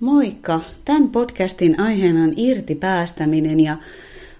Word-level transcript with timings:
Moikka! 0.00 0.60
Tämän 0.84 1.08
podcastin 1.08 1.80
aiheena 1.80 2.22
on 2.22 2.32
irti 2.36 2.74
päästäminen 2.74 3.60
ja 3.60 3.76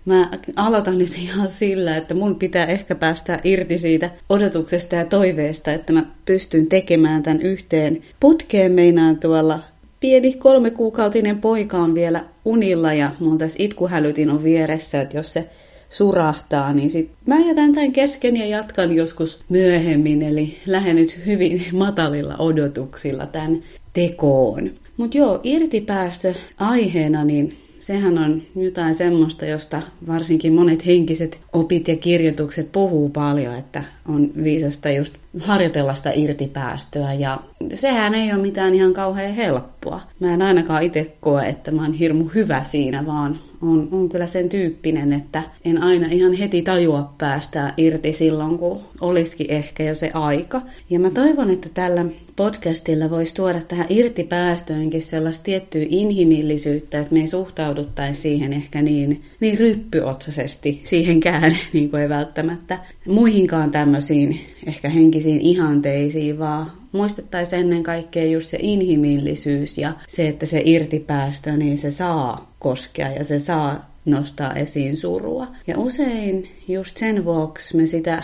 mä 0.04 0.31
aloitan 0.57 0.99
nyt 0.99 1.19
ihan 1.19 1.50
sillä, 1.50 1.96
että 1.96 2.15
mun 2.15 2.34
pitää 2.34 2.67
ehkä 2.67 2.95
päästä 2.95 3.41
irti 3.45 3.79
siitä 3.79 4.10
odotuksesta 4.29 4.94
ja 4.94 5.05
toiveesta, 5.05 5.73
että 5.73 5.92
mä 5.92 6.05
pystyn 6.25 6.67
tekemään 6.67 7.23
tämän 7.23 7.42
yhteen 7.42 8.02
putkeen 8.21 8.73
meinaan 8.73 9.16
tuolla 9.16 9.61
pieni 10.00 10.32
kolmekuukautinen 10.32 11.41
poika 11.41 11.79
on 11.79 11.95
vielä 11.95 12.25
unilla 12.45 12.93
ja 12.93 13.11
mun 13.20 13.38
tässä 13.38 13.56
itkuhälytin 13.61 14.30
on 14.30 14.45
vieressä, 14.45 15.00
että 15.00 15.16
jos 15.16 15.32
se 15.32 15.48
surahtaa, 15.90 16.72
niin 16.72 16.90
sit 16.90 17.11
mä 17.27 17.38
jätän 17.38 17.75
tämän 17.75 17.93
kesken 17.93 18.36
ja 18.36 18.46
jatkan 18.46 18.93
joskus 18.93 19.40
myöhemmin, 19.48 20.22
eli 20.22 20.56
lähden 20.66 20.96
nyt 20.96 21.20
hyvin 21.27 21.66
matalilla 21.72 22.36
odotuksilla 22.36 23.27
tämän 23.27 23.62
tekoon. 23.93 24.70
Mutta 24.98 25.18
joo, 25.18 25.40
irtipäästö 25.44 26.34
aiheena, 26.56 27.24
niin 27.24 27.58
sehän 27.79 28.18
on 28.18 28.43
jotain 28.56 28.94
semmoista, 28.94 29.46
josta 29.46 29.82
varsinkin 30.06 30.52
monet 30.52 30.86
henkiset 30.86 31.40
opit 31.52 31.89
ja 31.89 31.96
kirjoitukset 31.96 32.73
puhuu 32.73 33.09
paljon, 33.09 33.55
että 33.55 33.84
on 34.09 34.30
viisasta 34.45 34.91
just 34.91 35.15
harjoitella 35.41 35.95
sitä 35.95 36.11
irtipäästöä 36.15 37.12
ja 37.12 37.41
sehän 37.75 38.15
ei 38.15 38.33
ole 38.33 38.42
mitään 38.42 38.75
ihan 38.75 38.92
kauhean 38.92 39.34
helppoa. 39.34 40.01
Mä 40.20 40.34
en 40.34 40.42
ainakaan 40.42 40.83
itse 40.83 41.17
koe, 41.20 41.48
että 41.48 41.70
mä 41.70 41.83
oon 41.83 41.92
hirmu 41.92 42.25
hyvä 42.34 42.65
siinä, 42.65 43.06
vaan 43.06 43.39
on, 43.62 43.89
on 43.93 44.09
kyllä 44.09 44.27
sen 44.27 44.48
tyyppinen, 44.48 45.12
että 45.12 45.43
en 45.65 45.83
aina 45.83 46.07
ihan 46.11 46.33
heti 46.33 46.62
tajua 46.62 47.15
päästä 47.19 47.75
irti 47.77 48.12
silloin, 48.12 48.59
kun 48.59 48.81
olisikin 49.01 49.51
ehkä 49.51 49.83
jo 49.83 49.95
se 49.95 50.11
aika. 50.15 50.62
Ja 50.91 51.01
mä 51.01 51.11
toivon, 51.11 51.51
että 51.51 51.69
tällä 51.75 52.05
podcastilla 52.37 53.11
voisi 53.11 53.34
tuoda 53.34 53.61
tähän 53.69 53.87
irtipäästöönkin 53.89 55.03
sellaista 55.03 55.45
tiettyä 55.45 55.87
inhimillisyyttä, 55.89 56.98
että 56.98 57.15
me 57.15 57.21
ei 57.21 57.27
suhtauduttaisi 57.27 58.21
siihen 58.21 58.53
ehkä 58.53 58.83
niin, 58.83 59.23
niin 59.41 59.59
ryppyotsaisesti 59.59 60.81
siihenkään, 60.84 61.56
niin 61.73 61.91
kuin 61.91 62.03
ei 62.03 62.09
välttämättä 62.09 62.79
muihinkaan 63.06 63.70
tämmöisiin 63.70 64.41
ehkä 64.67 64.89
henkisiin 64.89 65.41
ihanteisiin, 65.41 66.39
vaan 66.39 66.67
muistettaisiin 66.92 67.61
ennen 67.61 67.83
kaikkea 67.83 68.25
just 68.25 68.50
se 68.50 68.58
inhimillisyys 68.61 69.78
ja 69.78 69.92
se, 70.06 70.28
että 70.28 70.47
se 70.47 70.62
irtipäästö, 70.64 71.56
niin 71.56 71.78
se 71.78 71.91
saa 71.91 72.53
koskea 72.58 73.08
ja 73.08 73.25
se 73.25 73.39
saa 73.39 73.91
nostaa 74.05 74.55
esiin 74.55 74.97
surua. 74.97 75.47
Ja 75.67 75.78
usein 75.78 76.48
just 76.69 76.97
sen 76.97 77.25
vuoksi 77.25 77.77
me 77.77 77.86
sitä 77.86 78.22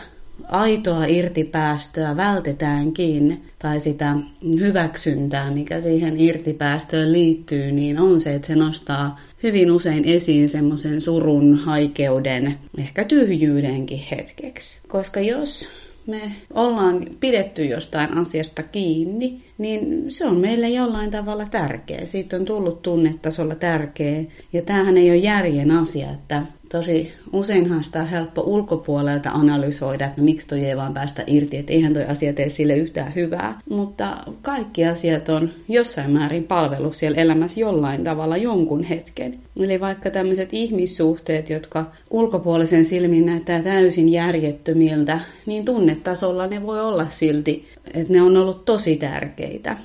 aitoa 0.48 1.04
irtipäästöä 1.04 2.16
vältetäänkin, 2.16 3.42
tai 3.58 3.80
sitä 3.80 4.16
hyväksyntää, 4.58 5.50
mikä 5.50 5.80
siihen 5.80 6.20
irtipäästöön 6.20 7.12
liittyy, 7.12 7.72
niin 7.72 7.98
on 7.98 8.20
se, 8.20 8.34
että 8.34 8.48
se 8.48 8.54
nostaa 8.54 9.20
hyvin 9.42 9.70
usein 9.70 10.04
esiin 10.04 10.48
semmoisen 10.48 11.00
surun, 11.00 11.56
haikeuden, 11.56 12.58
ehkä 12.78 13.04
tyhjyydenkin 13.04 14.04
hetkeksi. 14.10 14.78
Koska 14.88 15.20
jos 15.20 15.68
me 16.06 16.20
ollaan 16.54 17.06
pidetty 17.20 17.64
jostain 17.64 18.18
asiasta 18.18 18.62
kiinni, 18.62 19.42
niin 19.58 20.04
se 20.08 20.26
on 20.26 20.36
meille 20.36 20.68
jollain 20.68 21.10
tavalla 21.10 21.46
tärkeä. 21.46 22.06
Siitä 22.06 22.36
on 22.36 22.44
tullut 22.44 22.82
tunnetasolla 22.82 23.54
tärkeä. 23.54 24.24
Ja 24.52 24.62
tämähän 24.62 24.96
ei 24.96 25.10
ole 25.10 25.16
järjen 25.16 25.70
asia, 25.70 26.10
että 26.10 26.42
tosi 26.68 27.12
useinhan 27.32 27.84
sitä 27.84 28.00
on 28.00 28.06
helppo 28.06 28.42
ulkopuolelta 28.42 29.30
analysoida, 29.30 30.04
että 30.04 30.20
no 30.20 30.24
miksi 30.24 30.48
toi 30.48 30.64
ei 30.64 30.76
vaan 30.76 30.94
päästä 30.94 31.24
irti, 31.26 31.56
että 31.56 31.72
eihän 31.72 31.94
toi 31.94 32.04
asia 32.04 32.32
tee 32.32 32.50
sille 32.50 32.76
yhtään 32.76 33.14
hyvää. 33.14 33.60
Mutta 33.68 34.16
kaikki 34.42 34.86
asiat 34.86 35.28
on 35.28 35.50
jossain 35.68 36.10
määrin 36.10 36.44
palvelu 36.44 36.92
siellä 36.92 37.20
elämässä 37.20 37.60
jollain 37.60 38.04
tavalla 38.04 38.36
jonkun 38.36 38.82
hetken. 38.82 39.38
Eli 39.56 39.80
vaikka 39.80 40.10
tämmöiset 40.10 40.48
ihmissuhteet, 40.52 41.50
jotka 41.50 41.86
ulkopuolisen 42.10 42.84
silmin 42.84 43.26
näyttää 43.26 43.62
täysin 43.62 44.08
järjettömiltä, 44.08 45.20
niin 45.46 45.64
tunnetasolla 45.64 46.46
ne 46.46 46.62
voi 46.66 46.80
olla 46.80 47.06
silti, 47.08 47.64
että 47.94 48.12
ne 48.12 48.22
on 48.22 48.36
ollut 48.36 48.64
tosi 48.64 48.96
tärkeitä 48.96 49.76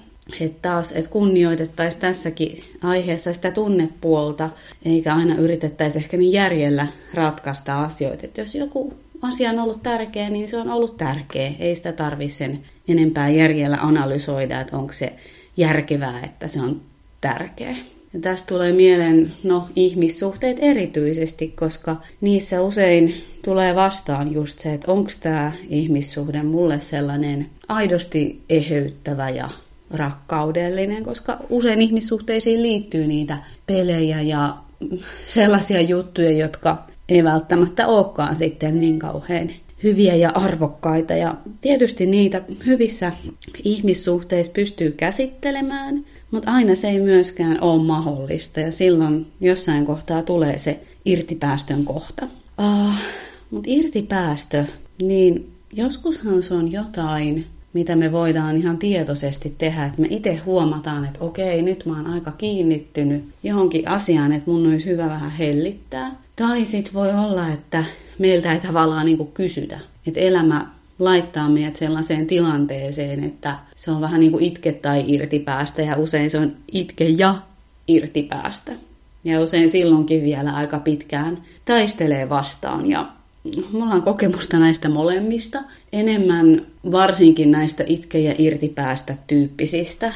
että 0.42 0.70
taas, 0.70 0.92
että 0.92 1.12
kunnioitettaisiin 1.12 2.02
tässäkin 2.02 2.64
aiheessa 2.84 3.34
sitä 3.34 3.52
tunnepuolta, 3.52 4.50
eikä 4.86 5.16
aina 5.16 5.36
yritettäisi 5.36 5.98
ehkä 5.98 6.18
niin 6.18 6.32
järjellä 6.32 6.88
ratkaista 7.14 7.80
asioita. 7.84 8.26
Että 8.26 8.42
jos 8.42 8.56
joku 8.56 8.94
asia 9.22 9.50
on 9.50 9.60
ollut 9.60 9.84
tärkeä, 9.84 10.30
niin 10.30 10.50
se 10.50 10.58
on 10.58 10.70
ollut 10.70 10.98
tärkeä. 10.98 11.52
Ei 11.60 11.76
sitä 11.76 11.92
tarvitse 11.92 12.38
sen 12.38 12.60
enempää 12.88 13.30
järjellä 13.30 13.78
analysoida, 13.82 14.62
että 14.62 14.78
onko 14.78 14.94
se 14.94 15.14
järkevää, 15.58 16.20
että 16.24 16.48
se 16.48 16.62
on 16.62 16.82
tärkeä. 17.22 17.76
Ja 18.14 18.20
tästä 18.20 18.48
tulee 18.48 18.72
mieleen 18.72 19.34
no, 19.44 19.70
ihmissuhteet 19.76 20.58
erityisesti, 20.62 21.48
koska 21.48 21.96
niissä 22.22 22.62
usein 22.62 23.24
tulee 23.46 23.76
vastaan 23.76 24.34
just 24.34 24.60
se, 24.60 24.74
että 24.74 24.92
onko 24.92 25.12
tämä 25.20 25.52
ihmissuhde 25.70 26.44
mulle 26.44 26.80
sellainen 26.80 27.50
aidosti 27.68 28.42
eheyttävä 28.50 29.30
ja 29.30 29.50
rakkaudellinen, 29.92 31.04
koska 31.04 31.38
usein 31.50 31.82
ihmissuhteisiin 31.82 32.62
liittyy 32.62 33.08
niitä 33.08 33.38
pelejä 33.66 34.22
ja 34.22 34.58
sellaisia 35.28 35.82
juttuja, 35.82 36.32
jotka 36.32 36.88
ei 37.10 37.24
välttämättä 37.24 37.88
olekaan 37.88 38.36
sitten 38.36 38.80
niin 38.80 39.00
kauhean 39.00 39.50
hyviä 39.84 40.16
ja 40.16 40.32
arvokkaita. 40.34 41.14
Ja 41.14 41.36
tietysti 41.62 42.06
niitä 42.06 42.42
hyvissä 42.66 43.12
ihmissuhteissa 43.64 44.54
pystyy 44.54 44.92
käsittelemään, 44.92 46.06
mutta 46.32 46.52
aina 46.52 46.76
se 46.76 46.90
ei 46.90 47.00
myöskään 47.00 47.62
ole 47.62 47.84
mahdollista 47.84 48.60
ja 48.60 48.72
silloin 48.72 49.28
jossain 49.42 49.86
kohtaa 49.86 50.24
tulee 50.24 50.58
se 50.58 50.80
irtipäästön 51.06 51.86
kohta. 51.86 52.28
Uh, 52.60 52.94
mutta 53.52 53.70
irtipäästö, 53.72 54.66
niin 55.02 55.52
joskushan 55.74 56.44
se 56.44 56.54
on 56.54 56.72
jotain, 56.72 57.46
mitä 57.74 57.96
me 57.96 58.12
voidaan 58.12 58.58
ihan 58.58 58.78
tietoisesti 58.78 59.56
tehdä, 59.58 59.86
että 59.86 60.02
me 60.02 60.08
itse 60.10 60.36
huomataan, 60.36 61.06
että 61.06 61.20
okei, 61.22 61.62
nyt 61.62 61.86
mä 61.86 61.96
oon 61.98 62.08
aika 62.08 62.32
kiinnittynyt 62.32 63.24
johonkin 63.44 63.88
asiaan, 63.88 64.32
että 64.32 64.52
mun 64.52 64.68
olisi 64.68 64.90
hyvä 64.90 65.10
vähän 65.10 65.32
hellittää. 65.32 66.12
Tai 66.36 66.66
sitten 66.66 66.94
voi 66.94 67.12
olla, 67.12 67.48
että 67.48 67.84
meiltä 68.20 68.54
ei 68.54 68.60
tavallaan 68.60 69.06
niin 69.06 69.18
kuin 69.18 69.32
kysytä, 69.32 69.80
että 70.08 70.20
elämä 70.20 70.68
laittaa 71.00 71.50
meidät 71.50 71.76
sellaiseen 71.76 72.28
tilanteeseen, 72.28 73.24
että 73.24 73.56
se 73.76 73.92
on 73.92 74.02
vähän 74.02 74.20
niin 74.20 74.32
kuin 74.32 74.44
itke 74.44 74.72
tai 74.72 75.04
irtipäästä 75.08 75.82
ja 75.82 75.98
usein 75.98 76.30
se 76.30 76.38
on 76.38 76.56
itke 76.72 77.04
ja 77.04 77.36
irtipäästä. 77.88 78.72
Ja 79.24 79.42
usein 79.42 79.70
silloinkin 79.70 80.24
vielä 80.24 80.52
aika 80.52 80.80
pitkään 80.80 81.38
taistelee 81.66 82.30
vastaan 82.30 82.90
ja 82.90 83.10
mulla 83.72 83.94
on 83.94 84.02
kokemusta 84.02 84.60
näistä 84.60 84.90
molemmista, 84.90 85.64
enemmän 85.94 86.66
varsinkin 86.92 87.52
näistä 87.52 87.84
itke- 87.88 88.20
ja 88.20 88.36
irtipäästä 88.38 89.16
tyyppisistä. 89.28 90.14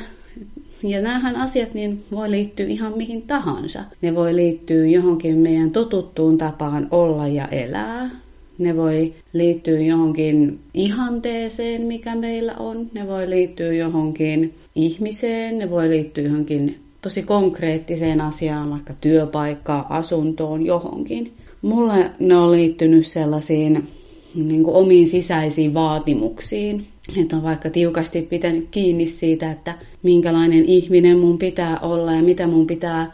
Ja 0.84 1.02
näähän 1.02 1.36
asiat 1.36 1.74
niin 1.74 2.04
voi 2.12 2.32
liittyä 2.32 2.66
ihan 2.66 2.98
mihin 2.98 3.22
tahansa. 3.22 3.84
Ne 4.02 4.16
voi 4.16 4.36
liittyä 4.36 4.86
johonkin 4.86 5.38
meidän 5.38 5.72
totuttuun 5.72 6.38
tapaan 6.38 6.88
olla 6.92 7.28
ja 7.28 7.48
elää. 7.48 8.10
Ne 8.58 8.78
voi 8.78 9.14
liittyä 9.34 9.80
johonkin 9.80 10.60
ihanteeseen, 10.74 11.82
mikä 11.82 12.16
meillä 12.16 12.54
on. 12.54 12.90
Ne 12.94 13.08
voi 13.08 13.30
liittyä 13.30 13.74
johonkin 13.74 14.54
ihmiseen. 14.76 15.58
Ne 15.58 15.70
voi 15.70 15.90
liittyä 15.90 16.24
johonkin 16.24 16.80
tosi 17.02 17.24
konkreettiseen 17.24 18.22
asiaan, 18.22 18.70
vaikka 18.70 18.94
työpaikkaan, 19.02 19.86
asuntoon, 19.90 20.66
johonkin. 20.66 21.34
Mulle 21.64 22.12
ne 22.20 22.38
on 22.38 22.52
liittynyt 22.52 23.08
sellaisiin 23.08 23.88
niin 24.36 24.64
kuin 24.64 24.76
omiin 24.76 25.08
sisäisiin 25.08 25.74
vaatimuksiin. 25.74 26.88
Että 27.22 27.36
on 27.36 27.44
vaikka 27.44 27.70
tiukasti 27.70 28.22
pitänyt 28.22 28.68
kiinni 28.72 29.06
siitä, 29.08 29.52
että 29.52 29.76
minkälainen 30.04 30.66
ihminen 30.66 31.20
mun 31.20 31.38
pitää 31.38 31.80
olla 31.80 32.14
ja 32.14 32.24
mitä 32.24 32.48
mun 32.48 32.68
pitää 32.68 33.12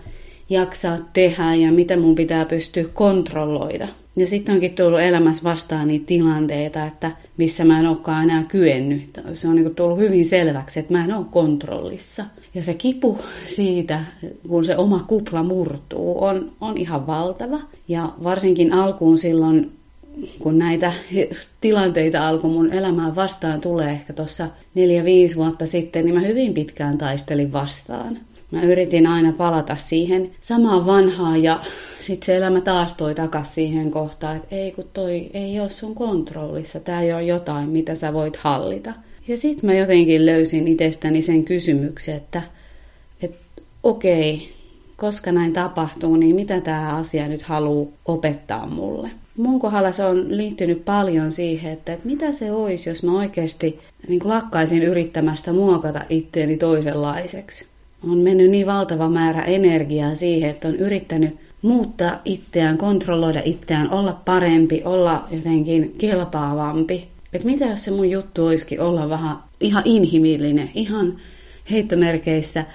jaksaa 0.50 0.98
tehdä 1.14 1.56
ja 1.56 1.72
mitä 1.72 1.98
mun 1.98 2.16
pitää 2.16 2.46
pystyä 2.46 2.84
kontrolloida. 2.94 3.88
Ja 4.16 4.28
sitten 4.28 4.56
onkin 4.56 4.76
tullut 4.76 5.02
elämässä 5.02 5.44
vastaan 5.44 5.88
niitä 5.88 6.06
tilanteita, 6.06 6.86
että 6.86 7.12
missä 7.38 7.66
mä 7.66 7.80
en 7.80 7.88
olekaan 7.88 8.24
enää 8.24 8.44
kyennyt. 8.44 9.22
Se 9.34 9.48
on 9.48 9.56
niin 9.56 9.76
tullut 9.76 9.98
hyvin 9.98 10.26
selväksi, 10.26 10.80
että 10.80 10.94
mä 10.94 11.04
en 11.04 11.14
ole 11.14 11.26
kontrollissa. 11.32 12.26
Ja 12.54 12.64
se 12.64 12.74
kipu 12.74 13.18
siitä, 13.46 14.04
kun 14.48 14.66
se 14.66 14.78
oma 14.78 15.00
kupla 15.08 15.44
murtuu, 15.44 16.24
on, 16.24 16.52
on 16.62 16.78
ihan 16.78 17.08
valtava. 17.08 17.60
Ja 17.88 18.10
varsinkin 18.24 18.74
alkuun 18.74 19.18
silloin, 19.18 19.72
kun 20.40 20.58
näitä 20.58 20.94
tilanteita 21.62 22.28
alkoi 22.28 22.52
mun 22.52 22.74
elämään 22.74 23.16
vastaan 23.16 23.62
tulee 23.62 23.92
ehkä 23.92 24.14
tuossa 24.14 24.48
neljä 24.76 25.04
5 25.04 25.36
vuotta 25.36 25.68
sitten, 25.68 26.06
niin 26.06 26.16
mä 26.16 26.22
hyvin 26.22 26.54
pitkään 26.54 26.98
taistelin 26.98 27.54
vastaan. 27.54 28.20
Mä 28.52 28.62
yritin 28.62 29.08
aina 29.08 29.34
palata 29.34 29.76
siihen 29.76 30.32
samaan 30.42 30.86
vanhaan 30.86 31.44
ja 31.44 31.60
sitten 32.00 32.26
se 32.26 32.38
elämä 32.38 32.62
taas 32.62 32.94
toi 32.94 33.16
takas 33.16 33.56
siihen 33.56 33.92
kohtaan, 33.92 34.36
että 34.36 34.56
ei 34.56 34.72
kun 34.72 34.86
toi 34.94 35.30
ei 35.34 35.60
ole 35.60 35.70
sun 35.70 35.96
kontrollissa, 35.96 36.80
tämä 36.80 37.02
ei 37.02 37.14
ole 37.14 37.24
jotain, 37.24 37.70
mitä 37.70 37.96
sä 37.96 38.14
voit 38.14 38.38
hallita. 38.38 38.94
Ja 39.28 39.38
sitten 39.38 39.66
mä 39.70 39.74
jotenkin 39.74 40.26
löysin 40.26 40.68
itsestäni 40.68 41.22
sen 41.22 41.44
kysymyksen, 41.46 42.16
että, 42.16 42.42
että 43.22 43.38
okei, 43.84 44.50
koska 44.98 45.32
näin 45.32 45.54
tapahtuu, 45.54 46.16
niin 46.16 46.36
mitä 46.36 46.62
tämä 46.62 46.96
asia 46.96 47.28
nyt 47.28 47.42
haluaa 47.42 47.92
opettaa 48.06 48.68
mulle. 48.68 49.12
Mun 49.38 49.60
kohdalla 49.60 49.92
se 49.92 50.06
on 50.06 50.38
liittynyt 50.38 50.86
paljon 50.86 51.32
siihen, 51.32 51.74
että, 51.74 51.94
että 51.94 52.06
mitä 52.08 52.34
se 52.34 52.52
olisi, 52.52 52.90
jos 52.90 53.04
mä 53.04 53.18
oikeasti 53.18 53.80
niin 54.08 54.22
lakkaisin 54.24 54.84
yrittämästä 54.84 55.54
muokata 55.54 56.02
itteeni 56.10 56.58
toisenlaiseksi. 56.58 57.66
On 58.04 58.18
mennyt 58.18 58.50
niin 58.50 58.68
valtava 58.68 59.10
määrä 59.10 59.42
energiaa 59.42 60.16
siihen, 60.16 60.50
että 60.50 60.68
on 60.68 60.76
yrittänyt 60.76 61.38
muuttaa 61.62 62.22
itseään, 62.26 62.78
kontrolloida 62.78 63.42
itseään, 63.46 63.90
olla 63.92 64.14
parempi, 64.26 64.82
olla 64.86 65.28
jotenkin 65.32 65.96
kelpaavampi. 65.98 67.08
Että 67.34 67.48
mitä 67.48 67.66
jos 67.66 67.84
se 67.84 67.92
mun 67.92 68.10
juttu 68.10 68.46
olisikin 68.46 68.82
olla 68.82 69.10
vähän 69.10 69.36
ihan 69.60 69.84
inhimillinen, 69.86 70.70
ihan 70.76 71.18
heittomerkeissä 71.72 72.66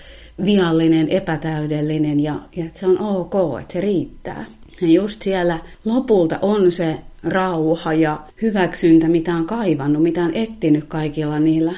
viallinen, 0.44 1.08
epätäydellinen 1.08 2.20
ja, 2.20 2.34
ja 2.56 2.64
että 2.64 2.80
se 2.80 2.86
on 2.86 2.98
ok, 2.98 3.60
että 3.60 3.72
se 3.72 3.80
riittää. 3.80 4.44
Ja 4.80 4.88
just 4.88 5.22
siellä 5.22 5.58
lopulta 5.84 6.38
on 6.42 6.72
se 6.72 6.96
rauha 7.24 7.92
ja 7.92 8.20
hyväksyntä, 8.42 9.08
mitä 9.08 9.34
on 9.34 9.46
kaivannut, 9.46 10.02
mitä 10.02 10.24
on 10.24 10.34
ettinyt 10.34 10.84
kaikilla 10.84 11.40
niillä 11.40 11.72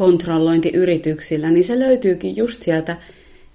kontrollointiyrityksillä, 0.00 1.50
niin 1.50 1.64
se 1.64 1.78
löytyykin 1.78 2.36
just 2.36 2.62
sieltä 2.62 2.96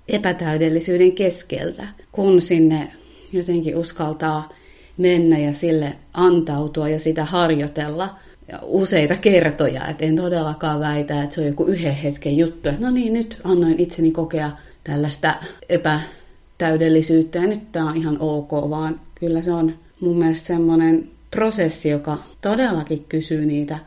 epätäydellisyyden 0.07 1.11
keskeltä, 1.11 1.87
kun 2.11 2.41
sinne 2.41 2.91
jotenkin 3.33 3.77
uskaltaa 3.77 4.53
mennä 4.97 5.37
ja 5.37 5.53
sille 5.53 5.93
antautua 6.13 6.89
ja 6.89 6.99
sitä 6.99 7.25
harjoitella 7.25 8.15
useita 8.61 9.15
kertoja. 9.15 9.87
Et 9.87 10.01
en 10.01 10.15
todellakaan 10.15 10.79
väitä, 10.79 11.23
että 11.23 11.35
se 11.35 11.41
on 11.41 11.47
joku 11.47 11.63
yhden 11.63 11.95
hetken 11.95 12.37
juttu, 12.37 12.69
että 12.69 12.81
no 12.81 12.91
niin, 12.91 13.13
nyt 13.13 13.37
annoin 13.43 13.79
itseni 13.79 14.11
kokea 14.11 14.51
tällaista 14.83 15.35
epätäydellisyyttä 15.69 17.39
ja 17.39 17.47
nyt 17.47 17.71
tämä 17.71 17.89
on 17.89 17.97
ihan 17.97 18.17
ok, 18.19 18.51
vaan 18.51 19.01
kyllä 19.15 19.41
se 19.41 19.51
on 19.51 19.75
mun 19.99 20.17
mielestä 20.17 20.47
semmoinen 20.47 21.09
prosessi, 21.31 21.89
joka 21.89 22.17
todellakin 22.41 23.05
kysyy 23.09 23.45
niitä 23.45 23.79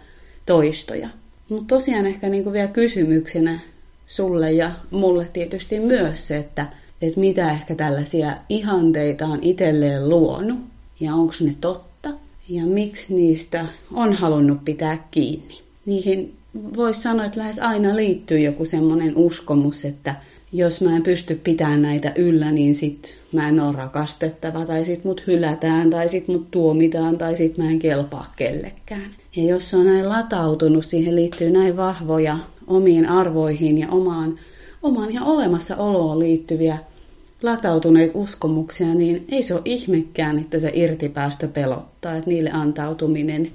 toistoja. 0.46 1.08
Mutta 1.48 1.74
tosiaan 1.74 2.06
ehkä 2.06 2.28
niinku 2.28 2.52
vielä 2.52 2.68
kysymyksenä 2.68 3.60
sulle 4.06 4.52
ja 4.52 4.70
mulle 4.90 5.28
tietysti 5.32 5.80
myös 5.80 6.28
se, 6.28 6.36
että, 6.36 6.66
että 7.02 7.20
mitä 7.20 7.50
ehkä 7.52 7.74
tällaisia 7.74 8.36
ihanteita 8.48 9.26
on 9.26 9.38
itselleen 9.42 10.08
luonut 10.08 10.58
ja 11.00 11.14
onko 11.14 11.34
ne 11.40 11.54
totta 11.60 12.10
ja 12.48 12.66
miksi 12.66 13.14
niistä 13.14 13.66
on 13.92 14.12
halunnut 14.12 14.64
pitää 14.64 15.08
kiinni. 15.10 15.58
Niihin 15.86 16.34
voisi 16.76 17.02
sanoa, 17.02 17.24
että 17.24 17.40
lähes 17.40 17.58
aina 17.58 17.96
liittyy 17.96 18.38
joku 18.38 18.64
semmoinen 18.64 19.16
uskomus, 19.16 19.84
että 19.84 20.14
jos 20.52 20.80
mä 20.80 20.96
en 20.96 21.02
pysty 21.02 21.34
pitämään 21.34 21.82
näitä 21.82 22.12
yllä, 22.16 22.52
niin 22.52 22.74
sit 22.74 23.16
mä 23.32 23.48
en 23.48 23.60
ole 23.60 23.76
rakastettava, 23.76 24.64
tai 24.64 24.84
sit 24.84 25.04
mut 25.04 25.26
hylätään, 25.26 25.90
tai 25.90 26.08
sit 26.08 26.28
mut 26.28 26.50
tuomitaan, 26.50 27.18
tai 27.18 27.36
sit 27.36 27.58
mä 27.58 27.70
en 27.70 27.78
kelpaa 27.78 28.32
kellekään. 28.36 29.10
Ja 29.36 29.42
jos 29.42 29.70
se 29.70 29.76
on 29.76 29.86
näin 29.86 30.08
latautunut, 30.08 30.84
siihen 30.84 31.16
liittyy 31.16 31.50
näin 31.50 31.76
vahvoja 31.76 32.38
omiin 32.66 33.08
arvoihin 33.08 33.78
ja 33.78 33.88
omaan, 33.88 34.38
omaan 34.82 35.10
ihan 35.10 35.28
olemassaoloon 35.28 36.18
liittyviä 36.18 36.78
latautuneita 37.42 38.18
uskomuksia, 38.18 38.94
niin 38.94 39.24
ei 39.28 39.42
se 39.42 39.54
ole 39.54 39.62
ihmekään, 39.64 40.38
että 40.38 40.58
se 40.58 40.70
irtipäästö 40.74 41.48
pelottaa, 41.48 42.14
että 42.14 42.30
niille 42.30 42.50
antautuminen 42.50 43.52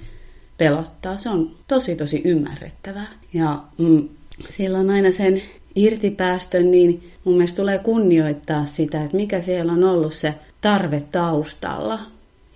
pelottaa. 0.58 1.18
Se 1.18 1.30
on 1.30 1.52
tosi 1.68 1.96
tosi 1.96 2.22
ymmärrettävää. 2.26 3.08
Ja 3.34 3.60
mm, 3.78 4.10
silloin 4.50 4.90
aina 4.90 5.12
sen 5.12 5.42
irtipäästön, 5.76 6.72
niin 6.72 7.12
mun 7.24 7.36
mielestä 7.36 7.58
tulee 7.58 7.80
kunnioittaa 7.80 8.66
sitä, 8.66 9.04
että 9.04 9.18
mikä 9.18 9.42
siellä 9.42 9.72
on 9.72 9.84
ollut 9.84 10.14
se 10.14 10.34
tarve 10.62 11.04
taustalla 11.12 12.00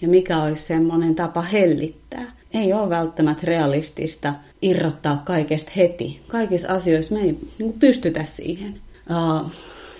ja 0.02 0.08
mikä 0.08 0.44
olisi 0.44 0.64
semmoinen 0.64 1.16
tapa 1.16 1.42
hellittää. 1.42 2.38
Ei 2.54 2.74
ole 2.74 2.90
välttämättä 2.90 3.42
realistista 3.46 4.34
irrottaa 4.62 5.22
kaikesta 5.26 5.72
heti. 5.76 6.22
Kaikissa 6.28 6.74
asioissa 6.74 7.16
me 7.16 7.22
ei 7.22 7.38
niin 7.60 7.74
pystytä 7.74 8.26
siihen. 8.26 8.74
Uh, 9.10 9.52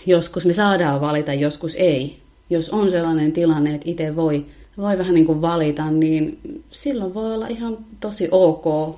joskus 0.06 0.46
me 0.46 0.54
saadaan 0.54 1.02
valita, 1.02 1.34
joskus 1.34 1.76
ei. 1.76 2.18
Jos 2.50 2.70
on 2.70 2.92
sellainen 2.92 3.32
tilanne, 3.32 3.76
että 3.76 3.90
itse 3.90 4.16
voi, 4.16 4.46
voi 4.78 4.98
vähän 4.98 5.14
niin 5.14 5.26
kuin 5.26 5.42
valita, 5.42 5.92
niin 5.92 6.40
silloin 6.72 7.14
voi 7.14 7.34
olla 7.34 7.48
ihan 7.48 7.78
tosi 8.00 8.28
ok 8.32 8.96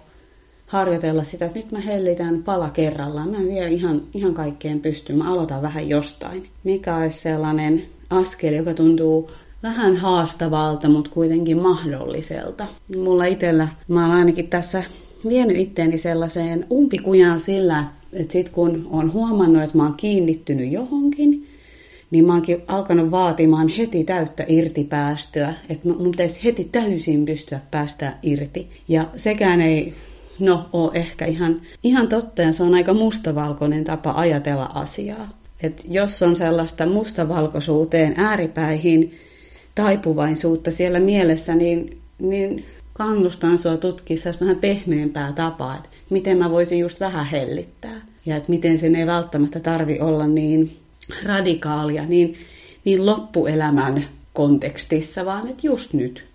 harjoitella 0.70 1.24
sitä, 1.24 1.46
että 1.46 1.60
nyt 1.60 1.72
mä 1.72 1.80
hellitän 1.80 2.44
pala 2.44 2.70
kerrallaan. 2.70 3.30
Mä 3.30 3.38
en 3.38 3.48
vielä 3.48 3.68
ihan, 3.68 4.02
ihan 4.14 4.34
kaikkeen 4.34 4.80
pysty. 4.80 5.14
Mä 5.14 5.34
aloitan 5.34 5.62
vähän 5.62 5.90
jostain. 5.90 6.48
Mikä 6.64 6.96
olisi 6.96 7.20
sellainen 7.20 7.84
askel, 8.10 8.54
joka 8.54 8.74
tuntuu 8.74 9.32
vähän 9.64 9.96
haastavalta, 9.96 10.90
mutta 10.90 11.10
kuitenkin 11.10 11.58
mahdolliselta. 11.58 12.68
Mulla 12.98 13.26
itsellä, 13.26 13.68
mä 13.88 14.06
oon 14.06 14.16
ainakin 14.16 14.48
tässä 14.48 14.84
vienyt 15.30 15.58
itteeni 15.58 15.98
sellaiseen 15.98 16.66
umpikujaan 16.72 17.40
sillä, 17.40 17.84
että 18.14 18.34
sit 18.34 18.50
kun 18.50 18.88
on 18.92 19.14
huomannut, 19.14 19.64
että 19.64 19.78
mä 19.78 19.84
oon 19.84 19.98
kiinnittynyt 19.98 20.72
johonkin, 20.72 21.48
niin 22.12 22.26
mä 22.26 22.34
oonkin 22.34 22.62
alkanut 22.68 23.12
vaatimaan 23.12 23.68
heti 23.68 24.04
täyttä 24.04 24.46
irtipäästöä, 24.48 25.54
että 25.70 25.90
mun 25.90 26.12
pitäisi 26.12 26.44
heti 26.44 26.70
täysin 26.72 27.26
pystyä 27.26 27.60
päästä 27.72 28.14
irti. 28.24 28.70
Ja 28.88 29.06
sekään 29.16 29.62
ei 29.62 29.94
no 30.40 30.70
ole 30.74 30.92
ehkä 30.94 31.26
ihan, 31.26 31.62
ihan 31.84 32.08
totta 32.08 32.42
ja 32.42 32.54
se 32.54 32.64
on 32.64 32.74
aika 32.74 32.94
mustavalkoinen 32.94 33.84
tapa 33.84 34.14
ajatella 34.16 34.66
asiaa. 34.66 35.40
Et 35.64 35.86
jos 35.90 36.22
on 36.22 36.36
sellaista 36.36 36.86
mustavalkoisuuteen 36.86 38.14
ääripäihin 38.18 39.20
taipuvaisuutta 39.76 40.72
siellä 40.72 41.00
mielessä, 41.00 41.56
niin, 41.56 42.02
niin 42.20 42.66
kannustan 42.94 43.58
sua 43.58 43.78
tutkia 43.78 44.18
vähän 44.42 44.56
pehmeämpää 44.56 45.34
tapaa, 45.34 45.76
että 45.76 45.90
miten 46.10 46.38
mä 46.38 46.52
voisin 46.52 46.80
just 46.80 47.00
vähän 47.00 47.26
hellittää. 47.26 48.02
Ja 48.26 48.36
että 48.36 48.50
miten 48.50 48.80
sen 48.80 48.96
ei 48.96 49.06
välttämättä 49.06 49.60
tarvi 49.60 50.00
olla 50.00 50.28
niin 50.28 50.78
radikaalia, 51.26 52.06
niin, 52.06 52.36
niin 52.86 53.06
loppuelämän 53.06 54.06
kontekstissa, 54.34 55.26
vaan 55.26 55.48
että 55.48 55.68
just 55.68 55.94
nyt. 55.94 56.26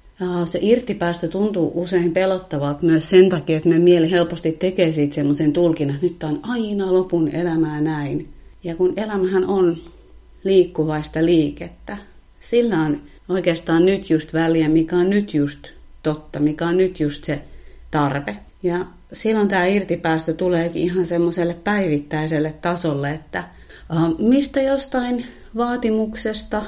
Se 0.45 0.59
irtipäästö 0.63 1.29
tuntuu 1.29 1.73
usein 1.75 2.13
pelottavalta 2.13 2.83
myös 2.83 3.11
sen 3.11 3.29
takia, 3.29 3.57
että 3.57 3.69
me 3.69 3.79
mieli 3.79 4.11
helposti 4.11 4.53
tekee 4.53 4.93
siitä 4.93 5.15
semmoisen 5.15 5.53
tulkinnan, 5.53 5.95
että 5.95 6.07
nyt 6.07 6.23
on 6.23 6.41
aina 6.43 6.93
lopun 6.95 7.29
elämää 7.29 7.81
näin. 7.81 8.29
Ja 8.65 8.75
kun 8.75 8.93
elämähän 8.97 9.45
on 9.45 9.77
liikkuvaista 10.45 11.25
liikettä, 11.25 11.97
sillä 12.41 12.81
on 12.81 13.01
oikeastaan 13.29 13.87
nyt 13.87 14.11
just 14.11 14.33
väliä, 14.33 14.69
mikä 14.69 14.97
on 14.97 15.11
nyt 15.11 15.35
just 15.35 15.67
totta, 16.03 16.41
mikä 16.41 16.67
on 16.67 16.77
nyt 16.77 17.01
just 17.01 17.25
se 17.25 17.43
tarve. 17.91 18.37
Ja 18.63 18.87
silloin 19.13 19.49
tämä 19.49 19.65
irtipäästö 19.65 20.33
tuleekin 20.33 20.83
ihan 20.83 21.07
semmoiselle 21.07 21.55
päivittäiselle 21.65 22.55
tasolle, 22.63 23.11
että 23.11 23.45
mistä 24.19 24.63
jostain 24.63 25.25
vaatimuksesta, 25.57 26.63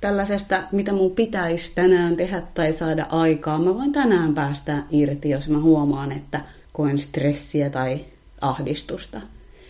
tällaisesta, 0.00 0.62
mitä 0.72 0.92
mun 0.92 1.10
pitäisi 1.10 1.72
tänään 1.74 2.16
tehdä 2.16 2.42
tai 2.54 2.72
saada 2.72 3.06
aikaa, 3.10 3.58
mä 3.58 3.74
voin 3.74 3.92
tänään 3.92 4.34
päästä 4.34 4.76
irti, 4.90 5.30
jos 5.30 5.48
mä 5.48 5.60
huomaan, 5.60 6.12
että 6.12 6.40
koen 6.72 6.98
stressiä 6.98 7.70
tai 7.70 8.00
ahdistusta. 8.40 9.20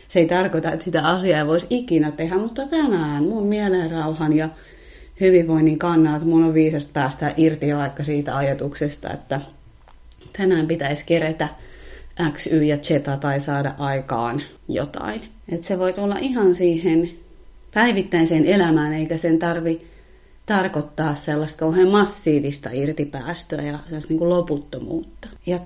Se 0.09 0.19
ei 0.19 0.27
tarkoita, 0.27 0.73
että 0.73 0.85
sitä 0.85 1.09
asiaa 1.09 1.39
ei 1.39 1.47
voisi 1.47 1.67
ikinä 1.71 2.11
tehdä, 2.11 2.37
mutta 2.37 2.67
tänään 2.67 3.25
mun 3.25 3.47
mielenrauhan 3.47 4.33
ja 4.33 4.49
hyvinvoinnin 5.21 5.79
kannalta 5.79 6.25
mun 6.25 6.45
on 6.45 6.55
viisasta 6.55 6.91
päästä 6.93 7.35
irti 7.37 7.77
vaikka 7.77 8.05
siitä 8.05 8.37
ajatuksesta, 8.37 9.11
että 9.11 9.41
tänään 10.33 10.67
pitäisi 10.67 11.05
kerätä 11.07 11.49
X, 12.33 12.47
Y 12.47 12.65
ja 12.65 12.77
Z 12.77 12.91
tai 13.21 13.41
saada 13.41 13.75
aikaan 13.79 14.43
jotain. 14.69 15.21
Et 15.49 15.63
se 15.63 15.79
voi 15.79 15.93
tulla 15.93 16.17
ihan 16.21 16.55
siihen 16.55 17.11
päivittäiseen 17.75 18.45
elämään, 18.45 18.93
eikä 18.93 19.17
sen 19.19 19.39
tarvi 19.39 19.87
tarkoittaa 20.49 21.15
sellaista 21.15 21.59
kauhean 21.59 21.89
massiivista 21.89 22.71
irtipäästöä 22.73 23.63
ja 23.63 23.79
sellaista 23.85 24.09
niin 24.09 24.19
kuin 24.19 24.31
loputtomuutta. 24.31 25.29
Ja 25.47 25.59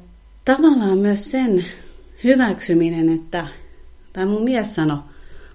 tavallaan 0.45 0.99
myös 0.99 1.31
sen 1.31 1.65
hyväksyminen, 2.25 3.09
että, 3.09 3.47
tai 4.13 4.27
mun 4.27 4.45
mies 4.45 4.75
sanoi 4.75 4.99